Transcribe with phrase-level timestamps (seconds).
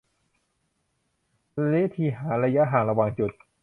[1.73, 3.31] วิธีหาระยะห่างระหว่างจุด